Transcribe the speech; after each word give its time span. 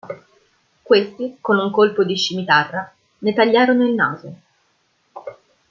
Questi, 0.81 1.37
con 1.39 1.59
un 1.59 1.69
colpo 1.69 2.03
di 2.03 2.15
scimitarra, 2.17 2.91
ne 3.19 3.33
tagliarono 3.35 3.85
il 3.87 3.93
naso. 3.93 4.41